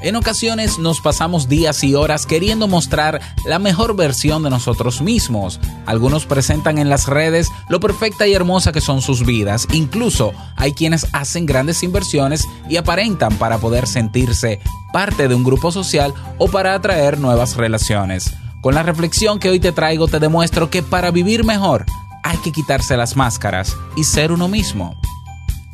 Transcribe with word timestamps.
En 0.00 0.14
ocasiones 0.14 0.78
nos 0.78 1.00
pasamos 1.00 1.48
días 1.48 1.82
y 1.82 1.96
horas 1.96 2.24
queriendo 2.24 2.68
mostrar 2.68 3.20
la 3.44 3.58
mejor 3.58 3.96
versión 3.96 4.44
de 4.44 4.50
nosotros 4.50 5.02
mismos. 5.02 5.58
Algunos 5.86 6.24
presentan 6.24 6.78
en 6.78 6.88
las 6.88 7.08
redes 7.08 7.48
lo 7.68 7.80
perfecta 7.80 8.24
y 8.28 8.32
hermosa 8.32 8.70
que 8.70 8.80
son 8.80 9.02
sus 9.02 9.26
vidas. 9.26 9.66
Incluso 9.72 10.32
hay 10.54 10.72
quienes 10.72 11.08
hacen 11.12 11.46
grandes 11.46 11.82
inversiones 11.82 12.46
y 12.68 12.76
aparentan 12.76 13.36
para 13.38 13.58
poder 13.58 13.88
sentirse 13.88 14.60
parte 14.92 15.26
de 15.26 15.34
un 15.34 15.42
grupo 15.42 15.72
social 15.72 16.14
o 16.38 16.46
para 16.46 16.74
atraer 16.74 17.18
nuevas 17.18 17.56
relaciones. 17.56 18.32
Con 18.60 18.76
la 18.76 18.84
reflexión 18.84 19.40
que 19.40 19.50
hoy 19.50 19.58
te 19.58 19.72
traigo 19.72 20.06
te 20.06 20.20
demuestro 20.20 20.70
que 20.70 20.84
para 20.84 21.10
vivir 21.10 21.44
mejor 21.44 21.86
hay 22.22 22.36
que 22.38 22.52
quitarse 22.52 22.96
las 22.96 23.16
máscaras 23.16 23.76
y 23.96 24.04
ser 24.04 24.30
uno 24.30 24.46
mismo. 24.46 24.94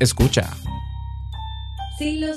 Escucha. 0.00 0.50
Si 1.98 2.18
lo 2.18 2.36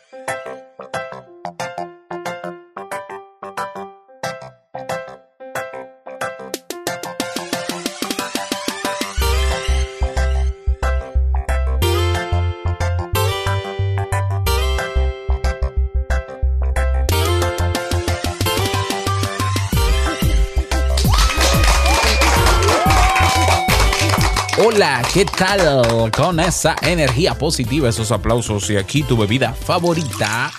¿Qué 25.13 25.25
tal? 25.25 26.09
Con 26.11 26.39
esa 26.39 26.75
energía 26.81 27.35
positiva, 27.35 27.89
esos 27.89 28.11
aplausos 28.11 28.67
y 28.71 28.77
aquí 28.77 29.03
tu 29.03 29.15
bebida 29.15 29.53
favorita. 29.53 30.51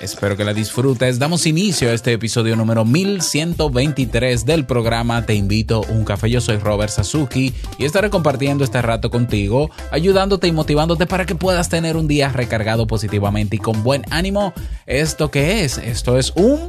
Espero 0.00 0.36
que 0.36 0.44
la 0.44 0.54
disfrutes. 0.54 1.18
Damos 1.18 1.44
inicio 1.46 1.90
a 1.90 1.92
este 1.92 2.12
episodio 2.12 2.54
número 2.54 2.84
1123 2.84 4.46
del 4.46 4.64
programa 4.64 5.26
Te 5.26 5.34
invito 5.34 5.82
a 5.88 5.90
un 5.90 6.04
café. 6.04 6.30
Yo 6.30 6.40
soy 6.40 6.58
Robert 6.58 6.92
Sasuki 6.92 7.52
y 7.78 7.84
estaré 7.84 8.10
compartiendo 8.10 8.62
este 8.62 8.80
rato 8.80 9.10
contigo, 9.10 9.70
ayudándote 9.90 10.46
y 10.46 10.52
motivándote 10.52 11.06
para 11.06 11.26
que 11.26 11.34
puedas 11.34 11.68
tener 11.68 11.96
un 11.96 12.06
día 12.06 12.28
recargado 12.28 12.86
positivamente 12.86 13.56
y 13.56 13.58
con 13.58 13.82
buen 13.82 14.04
ánimo. 14.10 14.52
¿Esto 14.86 15.32
qué 15.32 15.64
es? 15.64 15.78
Esto 15.78 16.16
es 16.16 16.32
un 16.36 16.68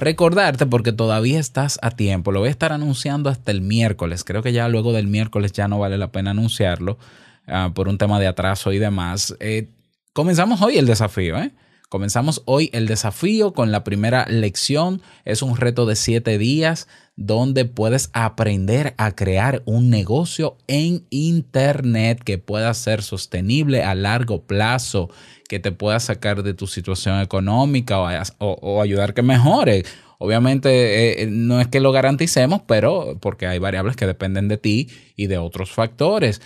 recordarte 0.00 0.66
porque 0.66 0.92
todavía 0.92 1.40
estás 1.40 1.78
a 1.82 1.90
tiempo. 1.90 2.32
Lo 2.32 2.40
voy 2.40 2.48
a 2.48 2.50
estar 2.50 2.72
anunciando 2.72 3.30
hasta 3.30 3.50
el 3.50 3.60
miércoles. 3.60 4.24
Creo 4.24 4.42
que 4.42 4.52
ya 4.52 4.68
luego 4.68 4.92
del 4.92 5.06
miércoles 5.06 5.52
ya 5.52 5.68
no 5.68 5.78
vale 5.78 5.98
la 5.98 6.12
pena 6.12 6.30
anunciarlo 6.32 6.98
ah, 7.46 7.70
por 7.74 7.88
un 7.88 7.98
tema 7.98 8.20
de 8.20 8.26
atraso 8.26 8.72
y 8.72 8.78
demás. 8.78 9.36
Eh, 9.40 9.68
comenzamos 10.12 10.60
hoy 10.62 10.78
el 10.78 10.86
desafío, 10.86 11.38
¿eh? 11.38 11.52
Comenzamos 11.88 12.42
hoy 12.46 12.68
el 12.72 12.88
desafío 12.88 13.52
con 13.52 13.70
la 13.70 13.84
primera 13.84 14.26
lección. 14.26 15.02
Es 15.24 15.40
un 15.40 15.56
reto 15.56 15.86
de 15.86 15.94
siete 15.94 16.36
días 16.36 16.88
donde 17.14 17.64
puedes 17.64 18.10
aprender 18.12 18.94
a 18.98 19.14
crear 19.14 19.62
un 19.66 19.88
negocio 19.88 20.58
en 20.66 21.06
Internet 21.10 22.24
que 22.24 22.38
pueda 22.38 22.74
ser 22.74 23.02
sostenible 23.04 23.84
a 23.84 23.94
largo 23.94 24.42
plazo, 24.42 25.10
que 25.48 25.60
te 25.60 25.70
pueda 25.70 26.00
sacar 26.00 26.42
de 26.42 26.54
tu 26.54 26.66
situación 26.66 27.20
económica 27.20 28.00
o, 28.38 28.82
ayudar 28.82 29.14
que 29.14 29.22
mejore. 29.22 29.84
Obviamente 30.18 30.70
eh, 30.70 31.22
eh, 31.22 31.26
no 31.30 31.60
es 31.60 31.68
que 31.68 31.78
lo 31.78 31.92
garanticemos, 31.92 32.62
pero 32.66 33.16
porque 33.20 33.46
hay 33.46 33.60
variables 33.60 33.94
que 33.94 34.08
dependen 34.08 34.48
de 34.48 34.58
ti 34.58 34.88
y 35.14 35.28
de 35.28 35.38
otros 35.38 35.70
factores. 35.70 36.42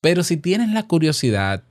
Pero 0.00 0.22
si 0.22 0.36
tienes 0.36 0.70
la 0.70 0.86
curiosidad 0.86 1.64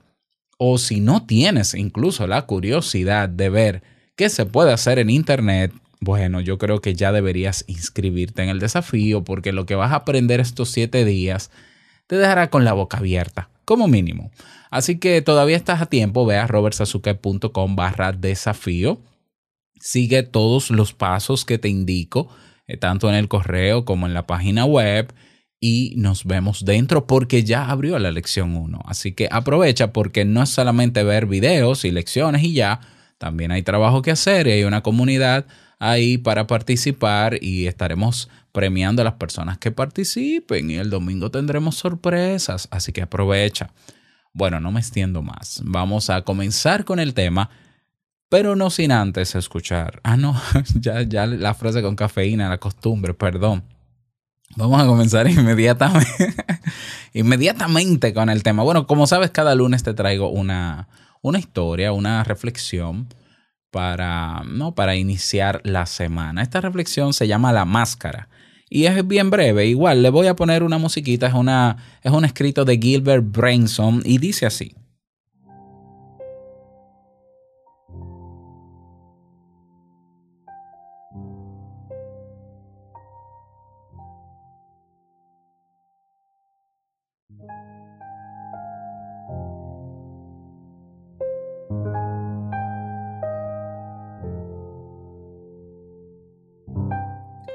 o 0.66 0.78
si 0.78 1.02
no 1.02 1.26
tienes 1.26 1.74
incluso 1.74 2.26
la 2.26 2.44
curiosidad 2.44 3.28
de 3.28 3.50
ver 3.50 3.84
qué 4.16 4.30
se 4.30 4.46
puede 4.46 4.72
hacer 4.72 4.98
en 4.98 5.10
Internet, 5.10 5.74
bueno, 6.00 6.40
yo 6.40 6.58
creo 6.58 6.80
que 6.80 6.96
ya 6.96 7.12
deberías 7.12 7.66
inscribirte 7.68 8.44
en 8.44 8.50
el 8.50 8.60
desafío 8.60 9.26
porque 9.26 9.52
lo 9.52 9.66
que 9.66 9.76
vas 9.76 9.92
a 9.92 9.98
aprender 9.98 10.40
estos 10.40 10.70
siete 10.70 11.04
días 11.04 11.52
te 12.08 12.16
dejará 12.16 12.50
con 12.50 12.64
la 12.64 12.72
boca 12.72 13.00
abierta, 13.00 13.50
como 13.66 13.90
mínimo. 13.90 14.32
Así 14.72 15.00
que 15.00 15.22
todavía 15.22 15.58
estás 15.58 15.82
a 15.82 15.88
tiempo, 15.88 16.26
ve 16.26 16.38
a 16.38 16.48
robertsazuke.com 16.48 17.76
barra 17.76 18.14
desafío. 18.14 19.02
Sigue 19.82 20.24
todos 20.24 20.72
los 20.72 20.94
pasos 20.94 21.44
que 21.44 21.58
te 21.58 21.68
indico, 21.68 22.30
eh, 22.68 22.78
tanto 22.78 23.10
en 23.10 23.16
el 23.16 23.28
correo 23.28 23.84
como 23.84 24.08
en 24.08 24.14
la 24.14 24.26
página 24.28 24.64
web 24.64 25.14
y 25.66 25.94
nos 25.96 26.26
vemos 26.26 26.66
dentro 26.66 27.08
porque 27.08 27.46
ya 27.46 27.70
abrió 27.70 27.98
la 27.98 28.12
lección 28.12 28.58
1. 28.58 28.82
Así 28.86 29.14
que 29.14 29.30
aprovecha 29.32 29.94
porque 29.94 30.26
no 30.26 30.44
es 30.44 30.50
solamente 30.50 31.06
ver 31.06 31.26
videos 31.26 31.86
y 31.86 31.92
lecciones 31.92 32.44
y 32.44 32.52
ya, 32.52 32.82
también 33.18 33.50
hay 33.54 33.64
trabajo 33.64 34.02
que 34.02 34.12
hacer 34.12 34.48
y 34.48 34.52
hay 34.52 34.66
una 34.66 34.84
comunidad 34.84 35.46
ahí 35.80 36.18
para 36.18 36.48
participar 36.48 37.42
y 37.42 37.68
estaremos 37.68 38.30
premiando 38.52 39.04
a 39.04 39.06
las 39.06 39.14
personas 39.14 39.58
que 39.58 39.72
participen 39.72 40.70
y 40.70 40.76
el 40.76 40.90
domingo 40.90 41.32
tendremos 41.32 41.76
sorpresas, 41.76 42.68
así 42.70 42.92
que 42.92 43.02
aprovecha. 43.02 43.72
Bueno, 44.34 44.60
no 44.60 44.70
me 44.70 44.82
extiendo 44.82 45.22
más. 45.22 45.62
Vamos 45.64 46.10
a 46.10 46.24
comenzar 46.24 46.84
con 46.84 47.00
el 47.00 47.14
tema, 47.14 47.50
pero 48.28 48.58
no 48.58 48.70
sin 48.70 48.92
antes 48.92 49.34
escuchar. 49.34 50.02
Ah, 50.04 50.18
no, 50.18 50.36
ya, 50.82 51.04
ya 51.04 51.26
la 51.26 51.54
frase 51.54 51.82
con 51.82 51.96
cafeína, 51.96 52.50
la 52.50 52.58
costumbre, 52.58 53.14
perdón. 53.14 53.64
Vamos 54.56 54.82
a 54.82 54.86
comenzar 54.86 55.28
inmediatamente, 55.30 56.36
inmediatamente 57.14 58.14
con 58.14 58.30
el 58.30 58.44
tema. 58.44 58.64
Bueno, 58.64 58.88
como 58.88 59.08
sabes, 59.08 59.32
cada 59.32 59.56
lunes 59.56 59.84
te 59.84 59.94
traigo 59.94 60.30
una, 60.30 60.88
una 61.22 61.40
historia, 61.40 61.92
una 61.92 62.24
reflexión 62.24 63.08
para, 63.72 64.44
¿no? 64.46 64.76
para 64.76 64.96
iniciar 64.96 65.62
la 65.64 65.86
semana. 65.86 66.42
Esta 66.42 66.62
reflexión 66.62 67.14
se 67.14 67.28
llama 67.28 67.52
La 67.52 67.66
Máscara 67.66 68.30
y 68.70 68.86
es 68.86 69.08
bien 69.08 69.30
breve. 69.30 69.68
Igual 69.68 70.02
le 70.02 70.10
voy 70.10 70.28
a 70.28 70.36
poner 70.36 70.64
una 70.64 70.78
musiquita, 70.78 71.28
es, 71.28 71.34
una, 71.34 71.78
es 72.02 72.12
un 72.12 72.26
escrito 72.26 72.66
de 72.66 72.78
Gilbert 72.78 73.24
Brainson 73.26 74.02
y 74.06 74.18
dice 74.18 74.46
así. 74.46 74.76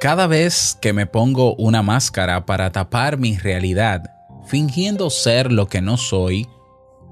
Cada 0.08 0.26
vez 0.26 0.78
que 0.80 0.94
me 0.94 1.04
pongo 1.04 1.54
una 1.56 1.82
máscara 1.82 2.46
para 2.46 2.72
tapar 2.72 3.18
mi 3.18 3.36
realidad, 3.36 4.10
fingiendo 4.46 5.10
ser 5.10 5.52
lo 5.52 5.66
que 5.66 5.82
no 5.82 5.98
soy, 5.98 6.48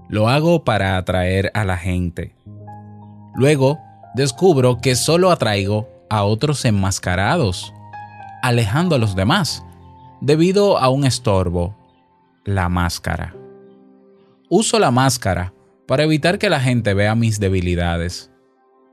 lo 0.09 0.31
hago 0.31 0.65
para 0.65 0.97
atraer 0.97 1.51
a 1.53 1.67
la 1.67 1.77
gente. 1.77 2.35
Luego, 3.35 3.79
descubro 4.15 4.79
que 4.79 4.95
solo 4.97 5.31
atraigo 5.31 5.87
a 6.09 6.25
otros 6.25 6.65
enmascarados, 6.65 7.71
alejando 8.41 8.95
a 8.95 8.99
los 8.99 9.15
demás, 9.15 9.63
debido 10.23 10.79
a 10.79 10.89
un 10.89 11.05
estorbo, 11.05 11.77
la 12.47 12.71
máscara. 12.71 13.37
Uso 14.49 14.79
la 14.79 14.91
máscara 14.91 15.53
para 15.87 16.05
evitar 16.05 16.39
que 16.39 16.49
la 16.49 16.61
gente 16.61 16.95
vea 16.95 17.15
mis 17.15 17.41
debilidades. 17.41 18.31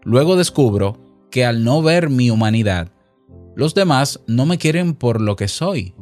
Luego 0.01 0.35
descubro 0.35 0.99
que 1.31 1.45
al 1.45 1.63
no 1.63 1.81
ver 1.81 2.09
mi 2.09 2.31
humanidad, 2.31 2.92
los 3.55 3.73
demás 3.73 4.19
no 4.27 4.45
me 4.45 4.57
quieren 4.57 4.93
por 4.95 5.21
lo 5.21 5.35
que 5.35 5.47
soy, 5.47 5.93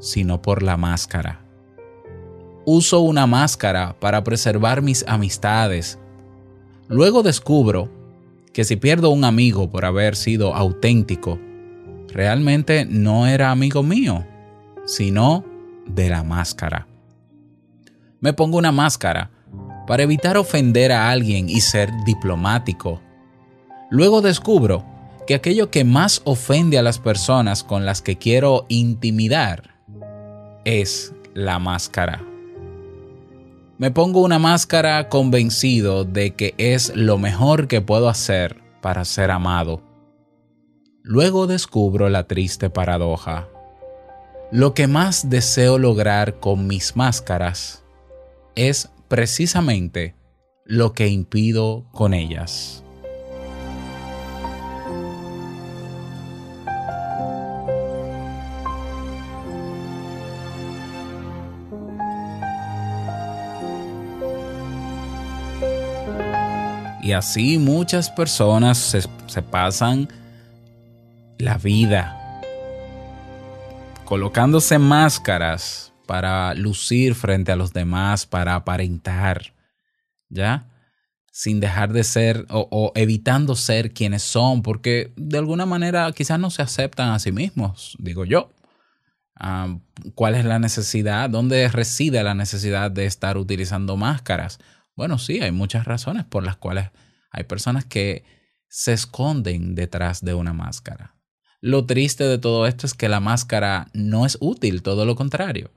sino 0.00 0.40
por 0.40 0.62
la 0.62 0.76
máscara. 0.76 1.44
Uso 2.64 3.00
una 3.00 3.26
máscara 3.26 3.96
para 4.00 4.24
preservar 4.24 4.82
mis 4.82 5.04
amistades. 5.06 5.98
Luego 6.88 7.22
descubro 7.22 7.90
que 8.52 8.64
si 8.64 8.76
pierdo 8.76 9.10
un 9.10 9.24
amigo 9.24 9.70
por 9.70 9.84
haber 9.84 10.16
sido 10.16 10.54
auténtico, 10.54 11.38
realmente 12.08 12.86
no 12.86 13.26
era 13.26 13.50
amigo 13.50 13.82
mío, 13.82 14.24
sino 14.86 15.44
de 15.86 16.08
la 16.08 16.22
máscara. 16.24 16.86
Me 18.20 18.32
pongo 18.32 18.56
una 18.58 18.72
máscara 18.72 19.30
para 19.86 20.02
evitar 20.02 20.36
ofender 20.36 20.90
a 20.90 21.10
alguien 21.10 21.48
y 21.48 21.60
ser 21.60 21.90
diplomático. 22.04 23.00
Luego 23.90 24.22
descubro 24.22 24.84
que 25.26 25.34
aquello 25.34 25.70
que 25.70 25.84
más 25.84 26.22
ofende 26.24 26.78
a 26.78 26.82
las 26.82 26.98
personas 26.98 27.64
con 27.64 27.84
las 27.84 28.00
que 28.00 28.16
quiero 28.16 28.64
intimidar 28.68 29.76
es 30.64 31.12
la 31.34 31.58
máscara. 31.58 32.24
Me 33.78 33.90
pongo 33.90 34.22
una 34.22 34.38
máscara 34.38 35.08
convencido 35.08 36.04
de 36.04 36.34
que 36.34 36.54
es 36.56 36.94
lo 36.94 37.18
mejor 37.18 37.68
que 37.68 37.82
puedo 37.82 38.08
hacer 38.08 38.62
para 38.80 39.04
ser 39.04 39.30
amado. 39.30 39.82
Luego 41.02 41.46
descubro 41.46 42.08
la 42.08 42.26
triste 42.26 42.70
paradoja. 42.70 43.48
Lo 44.50 44.74
que 44.74 44.86
más 44.86 45.28
deseo 45.28 45.78
lograr 45.78 46.40
con 46.40 46.66
mis 46.66 46.96
máscaras 46.96 47.84
es 48.54 48.90
precisamente 49.08 50.14
lo 50.64 50.92
que 50.92 51.08
impido 51.08 51.84
con 51.92 52.14
ellas. 52.14 52.85
Y 67.06 67.12
así 67.12 67.56
muchas 67.58 68.10
personas 68.10 68.78
se, 68.78 69.42
pasan 69.42 70.08
la 71.38 71.56
vida 71.56 72.42
colocándose 74.04 74.80
máscaras 74.80 75.92
para 76.08 76.52
lucir 76.54 77.14
frente 77.14 77.52
a 77.52 77.56
los 77.56 77.72
demás, 77.72 78.26
para 78.26 78.56
aparentar, 78.56 79.54
¿ya? 80.30 80.66
Sin 81.30 81.60
dejar 81.60 81.92
de 81.92 82.02
ser 82.02 82.44
o, 82.50 82.90
evitando 82.96 83.54
ser 83.54 83.92
quienes 83.92 84.24
son, 84.24 84.64
porque 84.64 85.12
de 85.14 85.38
alguna 85.38 85.64
manera 85.64 86.10
quizás 86.10 86.40
no 86.40 86.50
se 86.50 86.62
aceptan 86.62 87.10
a 87.10 87.20
sí 87.20 87.30
mismos, 87.30 87.96
digo 88.00 88.24
yo. 88.24 88.50
Ah, 89.36 89.78
¿Cuál 90.16 90.34
es 90.34 90.44
la 90.44 90.58
necesidad? 90.58 91.30
¿Dónde 91.30 91.68
reside 91.68 92.24
la 92.24 92.34
necesidad 92.34 92.90
de 92.90 93.06
estar 93.06 93.36
utilizando 93.36 93.96
máscaras? 93.96 94.58
Bueno, 94.96 95.18
sí, 95.18 95.40
hay 95.40 95.52
muchas 95.52 95.84
razones 95.84 96.24
por 96.24 96.42
las 96.42 96.56
cuales 96.56 96.90
hay 97.30 97.44
personas 97.44 97.84
que 97.84 98.24
se 98.68 98.94
esconden 98.94 99.74
detrás 99.74 100.24
de 100.24 100.34
una 100.34 100.54
máscara. 100.54 101.14
Lo 101.60 101.84
triste 101.84 102.24
de 102.24 102.38
todo 102.38 102.66
esto 102.66 102.86
es 102.86 102.94
que 102.94 103.08
la 103.08 103.20
máscara 103.20 103.88
no 103.92 104.24
es 104.24 104.38
útil, 104.40 104.82
todo 104.82 105.04
lo 105.04 105.14
contrario. 105.14 105.70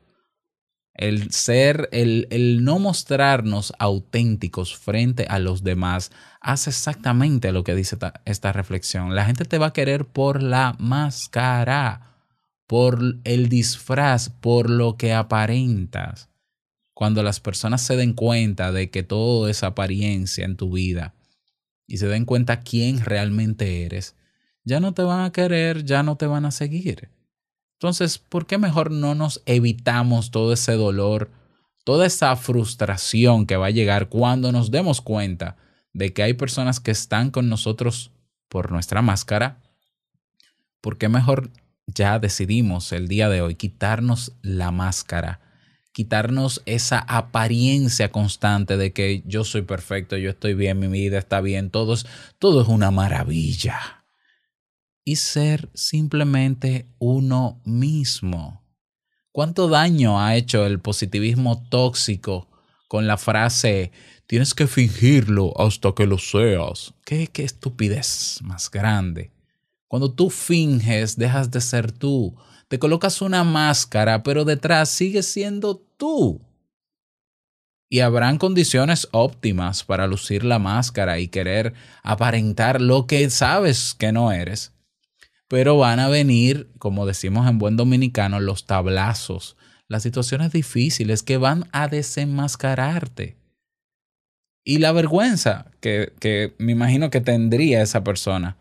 El 0.93 1.31
ser, 1.31 1.89
el, 1.91 2.27
el, 2.29 2.63
no 2.63 2.79
mostrarnos 2.79 3.73
auténticos 3.79 4.75
frente 4.75 5.25
a 5.29 5.39
los 5.39 5.63
demás 5.63 6.11
hace 6.41 6.69
exactamente 6.71 7.51
lo 7.51 7.63
que 7.63 7.75
dice 7.75 7.95
esta, 7.95 8.21
esta 8.25 8.51
reflexión. 8.53 9.15
La 9.15 9.25
gente 9.25 9.45
te 9.45 9.57
va 9.57 9.67
a 9.67 9.73
querer 9.73 10.05
por 10.05 10.41
la 10.43 10.75
máscara, 10.79 12.17
por 12.67 12.99
el 13.23 13.49
disfraz, 13.49 14.29
por 14.29 14.69
lo 14.69 14.97
que 14.97 15.13
aparentas 15.13 16.28
cuando 16.99 17.23
las 17.23 17.39
personas 17.39 17.81
se 17.81 17.95
den 17.95 18.11
cuenta 18.11 18.73
de 18.73 18.89
que 18.89 19.03
todo 19.03 19.47
es 19.47 19.63
apariencia 19.63 20.43
en 20.43 20.57
tu 20.57 20.73
vida 20.73 21.15
y 21.87 21.95
se 21.95 22.09
den 22.09 22.25
cuenta 22.25 22.59
quién 22.59 22.99
realmente 22.99 23.85
eres, 23.85 24.17
ya 24.65 24.81
no 24.81 24.93
te 24.93 25.03
van 25.03 25.21
a 25.21 25.31
querer, 25.31 25.85
ya 25.85 26.03
no 26.03 26.17
te 26.17 26.25
van 26.25 26.43
a 26.43 26.51
seguir. 26.51 27.09
Entonces, 27.75 28.17
¿por 28.17 28.47
qué 28.47 28.57
mejor 28.57 28.91
no 28.91 29.15
nos 29.15 29.41
evitamos 29.45 30.29
todo 30.29 30.51
ese 30.51 30.73
dolor, 30.73 31.31
toda 31.85 32.05
esa 32.05 32.35
frustración 32.35 33.45
que 33.45 33.55
va 33.55 33.67
a 33.67 33.71
llegar 33.71 34.09
cuando 34.09 34.51
nos 34.51 34.69
demos 34.69 34.99
cuenta 34.99 35.55
de 35.93 36.11
que 36.11 36.23
hay 36.23 36.33
personas 36.33 36.81
que 36.81 36.91
están 36.91 37.31
con 37.31 37.47
nosotros 37.47 38.11
por 38.49 38.73
nuestra 38.73 39.01
máscara? 39.01 39.61
¿Por 40.81 40.97
qué 40.97 41.07
mejor 41.07 41.49
ya 41.87 42.19
decidimos 42.19 42.91
el 42.91 43.07
día 43.07 43.29
de 43.29 43.41
hoy 43.41 43.55
quitarnos 43.55 44.33
la 44.41 44.71
máscara? 44.71 45.48
Quitarnos 45.91 46.61
esa 46.65 46.99
apariencia 46.99 48.11
constante 48.11 48.77
de 48.77 48.93
que 48.93 49.23
yo 49.25 49.43
soy 49.43 49.63
perfecto, 49.63 50.17
yo 50.17 50.29
estoy 50.29 50.53
bien, 50.53 50.79
mi 50.79 50.87
vida 50.87 51.17
está 51.17 51.41
bien, 51.41 51.69
todo 51.69 51.93
es, 51.93 52.05
todo 52.37 52.61
es 52.61 52.67
una 52.67 52.91
maravilla. 52.91 54.05
Y 55.03 55.15
ser 55.15 55.69
simplemente 55.73 56.87
uno 56.99 57.61
mismo. 57.65 58.63
¿Cuánto 59.31 59.67
daño 59.67 60.21
ha 60.21 60.35
hecho 60.35 60.65
el 60.65 60.79
positivismo 60.79 61.67
tóxico 61.69 62.49
con 62.87 63.07
la 63.07 63.17
frase 63.17 63.91
tienes 64.27 64.53
que 64.53 64.67
fingirlo 64.67 65.53
hasta 65.59 65.93
que 65.93 66.05
lo 66.05 66.17
seas? 66.17 66.93
¿Qué, 67.05 67.27
qué 67.27 67.43
estupidez 67.43 68.39
más 68.43 68.69
grande? 68.69 69.31
Cuando 69.87 70.13
tú 70.13 70.29
finges, 70.29 71.17
dejas 71.17 71.49
de 71.49 71.61
ser 71.61 71.91
tú 71.91 72.35
te 72.69 72.77
colocas 72.77 73.21
una 73.21 73.43
máscara, 73.43 74.21
pero 74.21 74.45
detrás 74.45 74.89
sigues 74.89 75.25
siendo 75.25 75.77
tú. 75.97 76.39
Y 77.91 78.01
habrán 78.01 78.37
condiciones 78.37 79.07
óptimas 79.11 79.83
para 79.83 80.05
lucir 80.05 80.45
la 80.45 80.59
máscara 80.59 81.17
y 81.17 81.27
querer 81.27 81.73
aparentar 82.03 82.79
lo 82.79 83.07
que 83.07 83.27
sabes 83.31 83.95
que 83.95 84.11
no 84.11 84.31
eres. 84.31 84.71
Pero 85.47 85.77
van 85.77 85.99
a 85.99 86.09
venir, 86.09 86.69
como 86.77 87.07
decimos 87.07 87.49
en 87.49 87.57
buen 87.57 87.75
dominicano, 87.75 88.39
los 88.39 88.67
tablazos, 88.67 89.57
las 89.87 90.03
situaciones 90.03 90.51
difíciles 90.51 91.23
que 91.23 91.37
van 91.37 91.67
a 91.71 91.87
desenmascararte. 91.87 93.35
Y 94.63 94.77
la 94.77 94.91
vergüenza 94.91 95.71
que, 95.79 96.13
que 96.19 96.53
me 96.59 96.73
imagino 96.73 97.09
que 97.09 97.21
tendría 97.21 97.81
esa 97.81 98.03
persona 98.03 98.57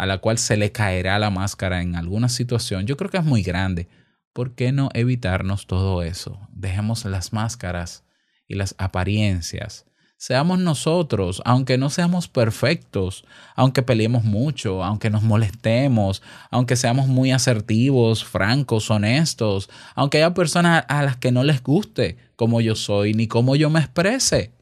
a 0.00 0.06
la 0.06 0.16
cual 0.16 0.38
se 0.38 0.56
le 0.56 0.72
caerá 0.72 1.18
la 1.18 1.28
máscara 1.28 1.82
en 1.82 1.94
alguna 1.94 2.30
situación, 2.30 2.86
yo 2.86 2.96
creo 2.96 3.10
que 3.10 3.18
es 3.18 3.24
muy 3.24 3.42
grande. 3.42 3.86
¿Por 4.32 4.54
qué 4.54 4.72
no 4.72 4.88
evitarnos 4.94 5.66
todo 5.66 6.02
eso? 6.02 6.40
Dejemos 6.52 7.04
las 7.04 7.34
máscaras 7.34 8.02
y 8.48 8.54
las 8.54 8.74
apariencias. 8.78 9.84
Seamos 10.16 10.58
nosotros, 10.58 11.42
aunque 11.44 11.76
no 11.76 11.90
seamos 11.90 12.28
perfectos, 12.28 13.26
aunque 13.54 13.82
peleemos 13.82 14.24
mucho, 14.24 14.82
aunque 14.82 15.10
nos 15.10 15.22
molestemos, 15.22 16.22
aunque 16.50 16.76
seamos 16.76 17.06
muy 17.06 17.30
asertivos, 17.30 18.24
francos, 18.24 18.90
honestos, 18.90 19.68
aunque 19.94 20.16
haya 20.16 20.32
personas 20.32 20.86
a 20.88 21.02
las 21.02 21.18
que 21.18 21.30
no 21.30 21.44
les 21.44 21.62
guste 21.62 22.16
como 22.36 22.62
yo 22.62 22.74
soy 22.74 23.12
ni 23.12 23.28
como 23.28 23.54
yo 23.54 23.68
me 23.68 23.80
exprese. 23.80 24.54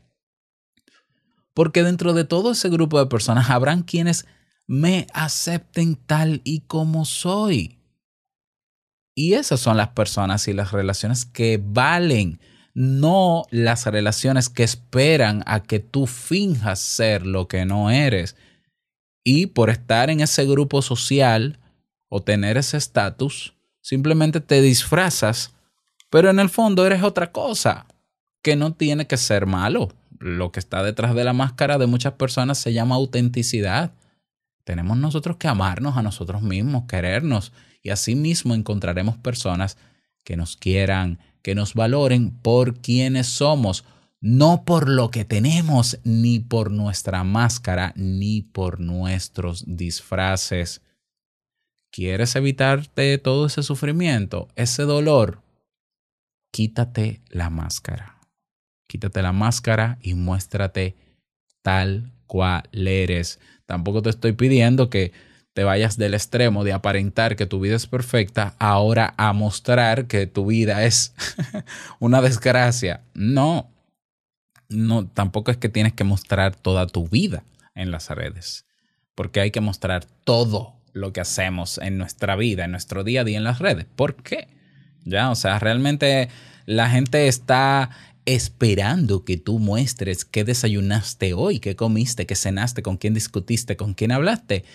Porque 1.54 1.85
dentro 1.85 2.12
de 2.12 2.25
todo 2.25 2.50
ese 2.50 2.68
grupo 2.71 2.99
de 2.99 3.07
personas 3.07 3.50
habrán 3.50 3.83
quienes 3.83 4.26
me 4.69 5.07
acepten 5.15 5.97
tal 5.97 6.43
y 6.45 6.61
como 6.61 7.07
soy. 7.07 7.79
Y 9.15 9.33
esas 9.33 9.59
son 9.59 9.77
las 9.77 9.89
personas 9.89 10.47
y 10.47 10.53
las 10.53 10.71
relaciones 10.71 11.25
que 11.25 11.61
valen, 11.61 12.39
no 12.75 13.45
las 13.51 13.87
relaciones 13.87 14.49
que 14.49 14.63
esperan 14.63 15.43
a 15.47 15.63
que 15.65 15.81
tú 15.81 16.07
finjas 16.07 16.79
ser 16.79 17.27
lo 17.27 17.49
que 17.49 17.65
no 17.65 17.91
eres. 17.91 18.37
Y 19.25 19.47
por 19.47 19.71
estar 19.71 20.11
en 20.11 20.21
ese 20.21 20.45
grupo 20.45 20.83
social 20.83 21.59
o 22.09 22.23
tener 22.23 22.57
ese 22.59 22.77
estatus, 22.77 23.55
simplemente 23.81 24.41
te 24.41 24.61
disfrazas, 24.61 25.55
pero 26.11 26.31
en 26.31 26.39
el 26.39 26.51
fondo 26.51 26.87
eres 26.87 27.03
otra 27.03 27.33
cosa, 27.33 27.87
que 28.43 28.55
no 28.55 28.75
tiene 28.75 29.07
que 29.07 29.17
ser 29.17 29.47
malo. 29.47 29.89
Lo 30.21 30.53
que 30.53 30.61
está 30.61 30.83
detrás 30.83 31.15
de 31.15 31.25
la 31.25 31.33
máscara 31.33 31.79
de 31.79 31.87
muchas 31.87 32.13
personas 32.13 32.59
se 32.59 32.73
llama 32.73 32.95
autenticidad 32.97 33.93
tenemos 34.69 34.99
nosotros 34.99 35.39
que 35.39 35.49
amarnos 35.49 35.97
a 35.97 36.03
nosotros 36.03 36.43
mismos, 36.43 36.85
querernos, 36.87 37.55
y 37.83 37.89
así 37.89 38.15
mismo 38.15 38.55
encontraremos 38.55 39.17
personas 39.17 39.79
que 40.25 40.37
nos 40.37 40.59
quieran, 40.59 41.21
que 41.41 41.55
nos 41.55 41.73
valoren 41.73 42.33
por 42.33 42.79
quienes 42.79 43.29
somos, 43.29 43.87
no 44.21 44.67
por 44.67 44.91
lo 44.91 45.11
que 45.11 45.25
tenemos, 45.25 45.99
ni 46.05 46.39
por 46.39 46.71
nuestra 46.71 47.25
máscara, 47.25 47.95
ni 47.97 48.43
por 48.43 48.79
nuestros 48.79 49.65
disfraces. 49.67 50.83
¿Quieres 51.91 52.37
evitarte 52.37 53.17
todo 53.17 53.47
ese 53.47 53.63
sufrimiento, 53.63 54.49
ese 54.55 54.83
dolor? 54.83 55.41
Quítate 56.53 57.23
la 57.31 57.49
máscara. 57.49 58.21
Quítate 58.87 59.23
la 59.23 59.33
máscara 59.33 59.97
y 60.03 60.13
muéstrate 60.13 60.95
tal 61.63 62.13
cual 62.28 62.62
eres. 62.73 63.40
Tampoco 63.66 64.02
te 64.02 64.11
estoy 64.11 64.32
pidiendo 64.32 64.88
que 64.88 65.12
te 65.54 65.64
vayas 65.64 65.97
del 65.97 66.14
extremo 66.14 66.62
de 66.62 66.73
aparentar 66.73 67.35
que 67.35 67.47
tu 67.47 67.58
vida 67.58 67.75
es 67.75 67.88
perfecta 67.88 68.54
ahora 68.61 69.14
a 69.16 69.32
mostrar 69.32 70.06
que 70.06 70.28
tu 70.28 70.47
vida 70.47 70.85
es 70.85 71.12
una 71.99 72.23
desgracia. 72.23 73.02
No, 73.14 73.68
no, 74.68 75.08
tampoco 75.08 75.50
es 75.50 75.56
que 75.56 75.68
tienes 75.68 75.94
que 75.94 76.04
mostrar 76.04 76.54
toda 76.54 76.87
tu 76.87 77.08
vida 77.08 77.42
en 77.75 77.90
las 77.90 78.08
redes, 78.11 78.66
porque 79.16 79.40
hay 79.40 79.50
que 79.50 79.61
mostrar 79.61 80.04
todo 80.23 80.76
lo 80.92 81.12
que 81.12 81.20
hacemos 81.20 81.78
en 81.78 81.99
nuestra 81.99 82.37
vida, 82.37 82.64
en 82.64 82.70
nuestro 82.70 83.02
día 83.02 83.23
a 83.23 83.25
día 83.25 83.38
en 83.38 83.44
las 83.44 83.58
redes. 83.58 83.87
¿Por 83.97 84.14
qué? 84.14 84.47
Ya, 85.04 85.30
o 85.30 85.35
sea, 85.35 85.58
realmente 85.58 86.28
la 86.66 86.88
gente 86.88 87.28
está 87.28 87.90
esperando 88.35 89.25
que 89.25 89.38
tú 89.38 89.58
muestres 89.58 90.26
qué 90.26 90.44
desayunaste 90.44 91.32
hoy, 91.32 91.61
qué 91.61 91.76
comiste, 91.76 92.26
qué 92.26 92.35
cenaste, 92.35 92.82
con 92.82 92.99
quién 92.99 93.14
discutiste, 93.14 93.78
con 93.78 93.94
quién 93.94 94.12
hablaste. 94.12 94.66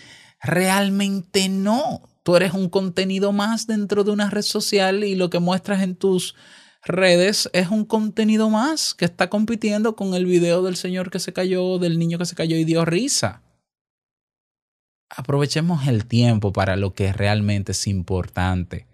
Realmente 0.42 1.50
no. 1.50 2.02
Tú 2.24 2.36
eres 2.36 2.54
un 2.54 2.68
contenido 2.68 3.32
más 3.32 3.68
dentro 3.68 4.04
de 4.04 4.10
una 4.10 4.32
red 4.32 4.42
social 4.42 5.04
y 5.04 5.14
lo 5.14 5.30
que 5.30 5.38
muestras 5.38 5.84
en 5.84 5.96
tus 5.96 6.34
redes 6.84 7.48
es 7.54 7.70
un 7.70 7.86
contenido 7.86 8.50
más 8.50 8.96
que 8.96 9.06
está 9.06 9.30
compitiendo 9.30 9.96
con 9.96 10.16
el 10.16 10.26
video 10.26 10.64
del 10.64 10.76
señor 10.76 11.12
que 11.12 11.20
se 11.20 11.32
cayó, 11.32 11.78
del 11.78 12.00
niño 12.00 12.18
que 12.18 12.26
se 12.26 12.36
cayó 12.36 12.58
y 12.58 12.66
dio 12.66 12.86
risa. 12.86 13.44
Aprovechemos 15.16 15.88
el 15.88 16.08
tiempo 16.08 16.52
para 16.52 16.76
lo 16.76 16.96
que 16.96 17.14
realmente 17.14 17.74
es 17.74 17.86
importante. 17.86 18.88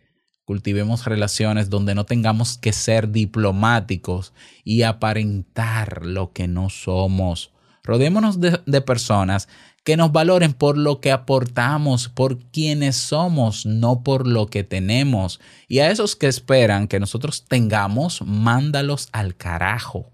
Cultivemos 0.49 1.05
relaciones 1.05 1.69
donde 1.69 1.93
no 1.93 2.05
tengamos 2.07 2.57
que 2.57 2.73
ser 2.73 3.11
diplomáticos 3.11 4.33
y 4.63 4.81
aparentar 4.81 6.03
lo 6.07 6.33
que 6.33 6.47
no 6.47 6.71
somos. 6.71 7.51
Rodémonos 7.83 8.39
de, 8.41 8.81
personas 8.81 9.47
que 9.83 9.95
nos 9.95 10.11
valoren 10.11 10.53
por 10.53 10.75
lo 10.75 11.01
que 11.01 11.11
aportamos, 11.11 12.09
por 12.09 12.39
quienes 12.45 12.95
somos, 12.95 13.67
no 13.67 14.01
por 14.01 14.25
lo 14.25 14.47
que 14.47 14.63
tenemos. 14.63 15.39
Y 15.67 15.81
a 15.81 15.91
esos 15.91 16.15
que 16.15 16.25
esperan 16.25 16.87
que 16.87 16.99
nosotros 16.99 17.45
tengamos, 17.47 18.23
mándalos 18.23 19.09
al 19.11 19.35
carajo. 19.35 20.09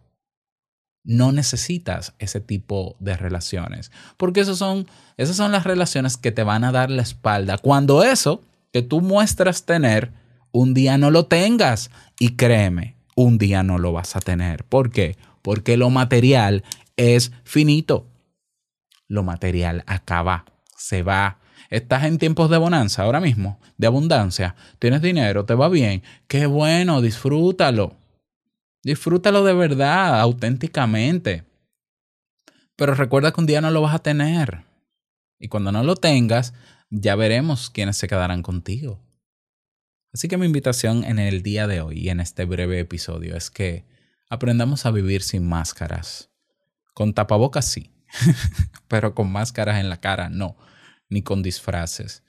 No 1.06 1.32
necesitas 1.32 2.14
ese 2.20 2.42
tipo 2.42 2.98
de 3.00 3.16
relaciones, 3.16 3.90
porque 4.18 4.42
esos 4.42 4.58
son, 4.58 4.86
esas 5.16 5.38
son 5.38 5.54
las 5.54 5.64
relaciones 5.64 6.18
que 6.18 6.34
te 6.34 6.44
van 6.44 6.66
a 6.66 6.74
dar 6.74 6.92
la 6.92 7.04
espalda. 7.04 7.58
Cuando 7.58 8.04
eso 8.04 8.44
que 8.74 8.82
tú 8.82 9.00
muestras 9.00 9.64
tener, 9.64 10.25
un 10.56 10.74
día 10.74 10.98
no 10.98 11.12
lo 11.12 11.26
tengas. 11.26 11.92
Y 12.20 12.36
créeme, 12.36 12.96
un 13.16 13.38
día 13.38 13.64
no 13.64 13.78
lo 13.78 13.92
vas 13.92 14.16
a 14.16 14.20
tener. 14.20 14.64
¿Por 14.64 14.92
qué? 14.92 15.18
Porque 15.42 15.78
lo 15.78 15.90
material 15.90 16.64
es 16.98 17.32
finito 17.44 18.08
lo 19.08 19.24
material 19.24 19.84
acaba, 19.88 20.46
se 20.76 21.04
va. 21.04 21.40
Estás 21.70 22.04
en 22.04 22.18
tiempos 22.18 22.50
de 22.50 22.58
bonanza 22.58 23.04
ahora 23.04 23.20
mismo, 23.20 23.60
de 23.78 23.88
abundancia, 23.88 24.56
tienes 24.80 25.02
dinero, 25.02 25.46
te 25.46 25.56
va 25.56 25.70
bien, 25.70 26.04
qué 26.28 26.46
bueno, 26.46 27.02
disfrútalo. 27.02 27.96
Disfrútalo 28.84 29.44
de 29.44 29.54
verdad, 29.54 30.20
auténticamente. 30.22 31.44
Pero 32.76 32.94
recuerda 32.94 33.32
que 33.32 33.42
un 33.42 33.48
día 33.48 33.62
no 33.62 33.72
lo 33.72 33.82
vas 33.82 33.96
a 33.96 34.00
tener. 34.00 34.64
Y 35.40 35.48
cuando 35.48 35.72
no 35.72 35.84
lo 35.84 35.96
tengas, 35.96 36.54
ya 36.92 37.16
veremos 37.16 37.72
quiénes 37.72 37.98
se 37.98 38.08
quedarán 38.08 38.44
contigo. 38.44 39.00
Así 40.16 40.30
que 40.30 40.38
mi 40.38 40.46
invitación 40.46 41.04
en 41.04 41.20
el 41.20 41.44
día 41.44 41.68
de 41.68 41.82
hoy 41.82 42.00
y 42.00 42.08
en 42.08 42.22
este 42.22 42.46
breve 42.46 42.80
episodio 42.80 43.36
es 43.36 43.50
que 43.50 43.84
aprendamos 44.30 44.86
a 44.86 44.92
vivir 44.92 45.22
sin 45.22 45.46
máscaras. 45.46 46.30
Con 46.94 47.14
tapabocas 47.14 47.66
sí, 47.66 47.92
pero 48.88 49.14
con 49.14 49.30
máscaras 49.30 49.78
en 49.78 49.90
la 49.90 50.00
cara 50.00 50.30
no, 50.30 50.56
ni 51.10 51.22
con 51.22 51.44
disfraces. 51.44 52.24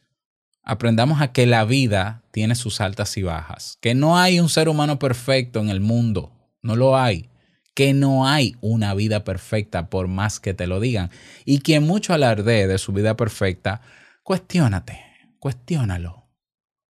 Aprendamos 0.64 1.20
a 1.20 1.30
que 1.30 1.46
la 1.46 1.64
vida 1.64 2.24
tiene 2.32 2.56
sus 2.56 2.80
altas 2.80 3.16
y 3.18 3.22
bajas, 3.22 3.78
que 3.80 3.94
no 3.94 4.18
hay 4.18 4.40
un 4.40 4.48
ser 4.48 4.68
humano 4.68 4.98
perfecto 4.98 5.60
en 5.60 5.68
el 5.68 5.78
mundo, 5.78 6.32
no 6.62 6.74
lo 6.74 6.98
hay, 6.98 7.30
que 7.72 7.94
no 7.94 8.26
hay 8.26 8.56
una 8.62 8.94
vida 8.94 9.22
perfecta 9.22 9.90
por 9.90 10.08
más 10.08 10.40
que 10.40 10.54
te 10.54 10.66
lo 10.66 10.80
digan, 10.80 11.12
y 11.44 11.60
quien 11.60 11.84
mucho 11.84 12.14
alardee 12.14 12.66
de 12.66 12.78
su 12.78 12.92
vida 12.92 13.16
perfecta, 13.16 13.80
cuestiónate, 14.24 15.04
cuestiónalo, 15.38 16.25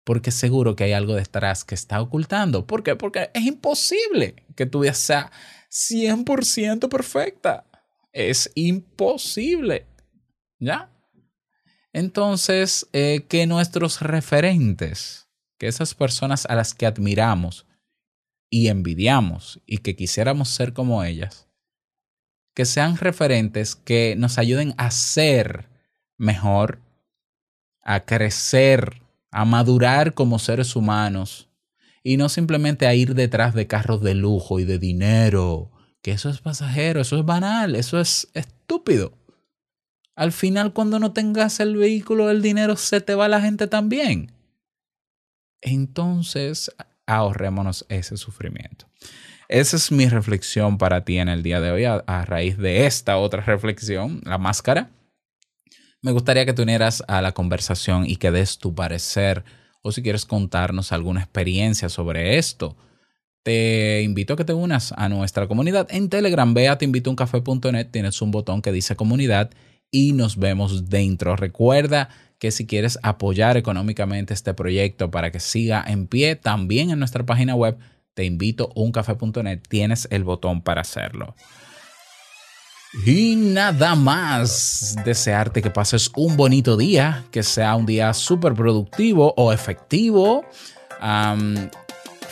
porque 0.05 0.31
seguro 0.31 0.77
que 0.77 0.85
hay 0.85 0.93
algo 0.93 1.15
detrás 1.15 1.65
que 1.65 1.75
está 1.75 2.01
ocultando. 2.01 2.67
¿Por 2.67 2.83
qué? 2.83 2.95
Porque 2.95 3.31
es 3.35 3.45
imposible 3.45 4.45
que 4.55 4.67
tu 4.67 4.81
vida 4.81 4.95
sea 4.95 5.33
100% 5.71 6.89
perfecta 6.89 7.67
es 8.15 8.51
imposible. 8.55 9.87
¿Ya? 10.59 10.91
Entonces, 11.93 12.89
eh, 12.93 13.27
que 13.29 13.47
nuestros 13.47 14.01
referentes, 14.01 15.29
que 15.59 15.67
esas 15.67 15.95
personas 15.95 16.47
a 16.47 16.55
las 16.55 16.73
que 16.73 16.87
admiramos 16.87 17.67
y 18.49 18.69
envidiamos 18.69 19.61
y 19.67 19.79
que 19.79 19.95
quisiéramos 19.95 20.49
ser 20.49 20.73
como 20.73 21.05
ellas, 21.05 21.49
que 22.55 22.65
sean 22.65 22.97
referentes 22.97 23.75
que 23.75 24.15
nos 24.17 24.39
ayuden 24.39 24.75
a 24.79 24.91
ser 24.91 25.69
mejor, 26.17 26.81
a 27.83 28.01
crecer, 28.01 29.03
a 29.35 29.45
madurar 29.45 30.15
como 30.15 30.39
seres 30.39 30.77
humanos 30.77 31.49
y 32.05 32.17
no 32.17 32.29
simplemente 32.29 32.87
a 32.87 32.95
ir 32.95 33.17
detrás 33.17 33.53
de 33.53 33.67
carros 33.67 34.01
de 34.01 34.15
lujo 34.15 34.61
y 34.61 34.65
de 34.65 34.79
dinero 34.79 35.73
que 36.03 36.13
eso 36.13 36.31
es 36.31 36.41
pasajero, 36.41 37.01
eso 37.01 37.19
es 37.19 37.25
banal, 37.25 37.75
eso 37.75 37.99
es 37.99 38.29
estúpido. 38.35 39.19
Al 40.15 40.31
final, 40.31 40.73
cuando 40.73 41.01
no 41.01 41.13
tengas 41.13 41.59
el 41.59 41.77
vehículo, 41.77 42.31
el 42.31 42.43
dinero, 42.43 42.77
se 42.77 43.01
te 43.01 43.17
va 43.17 43.27
la 43.27 43.41
gente 43.41 43.67
también. 43.67 44.31
Entonces, 45.63 46.71
ahorrémonos 47.07 47.87
ese 47.89 48.17
sufrimiento. 48.17 48.87
Esa 49.49 49.77
es 49.77 49.91
mi 49.91 50.09
reflexión 50.09 50.79
para 50.79 51.05
ti 51.05 51.19
en 51.19 51.29
el 51.29 51.43
día 51.43 51.61
de 51.61 51.73
hoy 51.73 51.85
a, 51.87 52.05
a, 52.07 52.25
raíz 52.25 52.57
de 52.57 52.87
esta 52.87 53.17
otra 53.17 53.41
reflexión, 53.41 54.21
la 54.25 54.39
máscara. 54.39 54.91
Me 56.05 56.13
gustaría 56.13 56.47
que 56.47 56.53
te 56.53 56.63
unieras 56.63 57.03
a 57.09 57.21
la 57.21 57.33
conversación 57.33 58.05
y 58.07 58.17
que 58.17 58.31
des 58.31 58.59
tu 58.59 58.75
parecer 58.75 59.43
o 59.83 59.91
si 59.91 60.03
quieres 60.03 60.25
contarnos 60.25 60.93
alguna 60.93 61.23
experiencia 61.23 61.89
sobre 61.89 62.39
esto 62.39 62.77
te 63.45 64.01
invito 64.01 64.33
a 64.33 64.37
que 64.39 64.45
te 64.45 64.55
unas 64.55 64.93
a 64.93 65.09
nuestra 65.11 65.47
comunidad 65.47 65.87
en 65.91 66.09
Telegram. 66.09 66.53
Ve 66.55 66.69
a 66.69 66.79
teinvitouncafé.net, 66.79 67.89
tienes 67.91 68.23
un 68.23 68.31
botón 68.31 68.63
que 68.63 68.73
dice 68.73 68.97
comunidad 68.97 69.51
y 69.91 70.13
nos 70.13 70.39
vemos 70.39 70.89
dentro. 70.89 71.37
Recuerda 71.37 72.09
que 72.39 72.51
si 72.51 72.67
quieres 72.67 72.99
apoyar 73.03 73.59
económicamente 73.59 74.33
este 74.33 74.55
proyecto 74.55 75.11
para 75.11 75.31
que 75.31 75.41
siga 75.41 75.85
en 75.87 76.07
pie, 76.07 76.37
también 76.37 76.91
en 76.91 76.99
nuestra 76.99 77.27
página 77.27 77.55
web 77.55 77.77
te 78.15 78.25
invito 78.25 78.73
tienes 79.69 80.09
el 80.11 80.25
botón 80.25 80.63
para 80.63 80.81
hacerlo. 80.81 81.35
Y 83.05 83.35
nada 83.37 83.95
más, 83.95 84.97
desearte 85.05 85.61
que 85.61 85.71
pases 85.71 86.11
un 86.17 86.37
bonito 86.37 86.77
día, 86.77 87.25
que 87.31 87.43
sea 87.43 87.75
un 87.75 87.87
día 87.87 88.15
súper 88.15 88.55
productivo 88.55 89.35
o 89.37 89.53
efectivo 89.53 90.45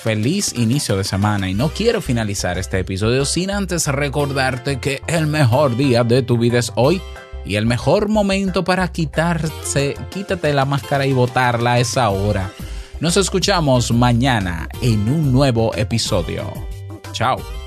feliz 0.02 0.52
inicio 0.56 0.96
de 0.96 1.04
semana 1.04 1.48
y 1.48 1.54
no 1.54 1.68
quiero 1.68 2.00
finalizar 2.00 2.58
este 2.58 2.80
episodio 2.80 3.24
sin 3.24 3.50
antes 3.50 3.86
recordarte 3.86 4.80
que 4.80 5.00
el 5.06 5.28
mejor 5.28 5.76
día 5.76 6.02
de 6.02 6.22
tu 6.22 6.38
vida 6.38 6.58
es 6.58 6.72
hoy 6.74 7.00
y 7.44 7.54
el 7.54 7.66
mejor 7.66 8.08
momento 8.08 8.64
para 8.64 8.90
quitarse, 8.90 9.94
quítate 10.10 10.52
la 10.52 10.64
máscara 10.64 11.06
y 11.06 11.12
botarla 11.12 11.78
es 11.78 11.96
ahora. 11.96 12.50
Nos 13.00 13.16
escuchamos 13.16 13.92
mañana 13.92 14.68
en 14.80 15.08
un 15.08 15.32
nuevo 15.32 15.72
episodio. 15.74 16.52
Chao. 17.12 17.61